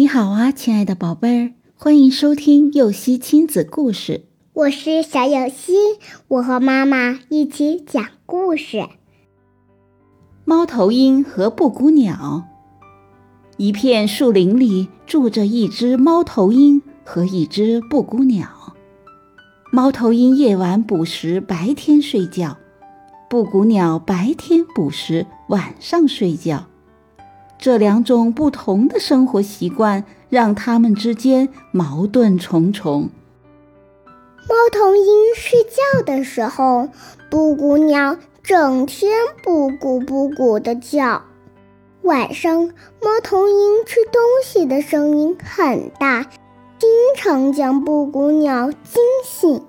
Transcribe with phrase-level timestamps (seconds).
[0.00, 4.24] 你好啊，亲爱的宝贝儿，欢迎收听幼熙亲子故事。
[4.54, 5.74] 我是小幼熙，
[6.26, 8.88] 我和妈妈一起讲故事。
[10.46, 12.44] 猫头鹰和布谷鸟。
[13.58, 18.48] 一片树林里住着一只猫头鹰和一只布谷鸟。
[19.70, 22.56] 猫头鹰夜晚捕食，白天睡觉；
[23.28, 26.69] 布谷鸟白天捕食，晚上睡觉。
[27.60, 33.10] 这两种不同的生活习惯，让他们之间矛盾重重。
[34.48, 36.88] 猫头鹰睡觉的时候，
[37.28, 39.12] 布谷鸟整天
[39.44, 41.20] 布谷布谷的叫；
[42.00, 42.66] 晚上，
[43.02, 46.22] 猫头鹰吃东西的声音很大，
[46.78, 49.62] 经常将布谷鸟惊醒。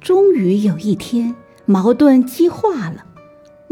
[0.00, 1.34] 终于有一天，
[1.66, 3.04] 矛盾激化了。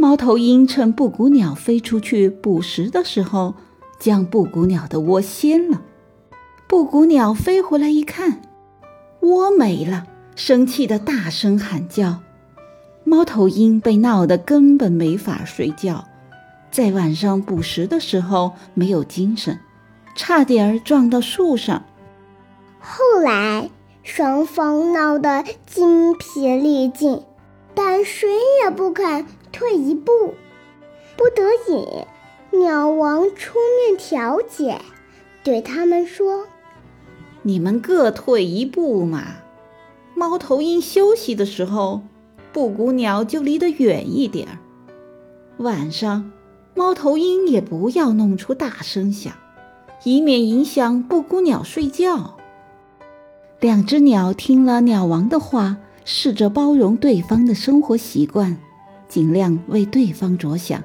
[0.01, 3.55] 猫头鹰趁布谷鸟飞出去捕食的时候，
[3.99, 5.83] 将布谷鸟的窝掀了。
[6.69, 8.41] 布谷鸟飞回来一看，
[9.23, 12.21] 窝没了，生气的大声喊叫。
[13.03, 16.05] 猫头鹰被闹得根本没法睡觉，
[16.71, 19.59] 在晚上捕食的时候没有精神，
[20.15, 21.83] 差点儿撞到树上。
[22.79, 23.69] 后来
[24.05, 27.21] 双方闹得筋疲力尽，
[27.79, 28.29] 但谁
[28.61, 29.25] 也不肯。
[29.53, 30.35] 退一步，
[31.17, 34.81] 不得已，鸟王出面调解，
[35.45, 36.47] 对他们说
[37.43, 39.37] ：“你们各退一步嘛。
[40.15, 42.03] 猫头鹰休息的时候，
[42.53, 44.59] 布谷鸟就离得远一点儿。
[45.59, 46.33] 晚上，
[46.75, 49.33] 猫头鹰也不要弄出大声响，
[50.03, 52.37] 以免影响布谷鸟睡觉。”
[53.61, 55.79] 两只鸟听了鸟王的话，
[56.11, 58.57] 试着包容对方的生活习惯。
[59.09, 60.83] 尽量为对方着想。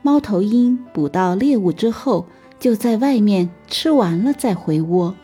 [0.00, 2.24] 猫头鹰捕到猎物之后，
[2.58, 5.14] 就在外面吃完了再回窝。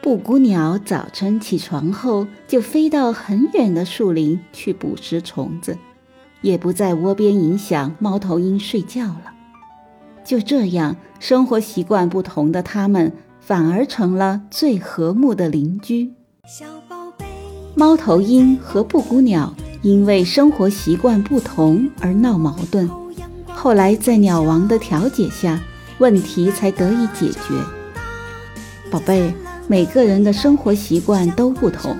[0.00, 5.76] 布谷鸟早晨起床后，就飞到很远的树林去捕食虫子，
[6.40, 9.32] 也不在窝边影响猫头鹰睡觉了。
[10.24, 16.12] 就这样，生活习惯不同的它们，反而成了最和睦的邻居。
[17.74, 19.54] 猫头鹰和布谷鸟。
[19.82, 22.88] 因为生活习惯不同而闹矛盾，
[23.48, 25.60] 后来在鸟王的调解下，
[25.98, 27.54] 问题才得以解决。
[28.90, 29.34] 宝贝，
[29.68, 31.94] 每个人的生活习惯都不同，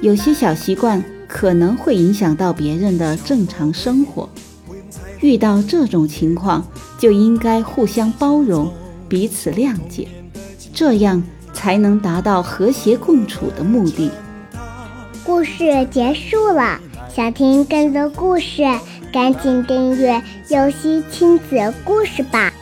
[0.00, 4.28] 有些小习惯可能会影响到别人的正常生活。
[5.20, 6.64] 遇到这种情况，
[6.96, 8.72] 就应该互相包容，
[9.08, 10.06] 彼此谅解，
[10.72, 11.20] 这样
[11.52, 14.12] 才能达到和谐共处的目的。
[15.26, 16.80] 故事结束了。
[17.12, 18.62] 想听更多故事，
[19.12, 22.52] 赶紧订阅“游戏亲子故事”吧。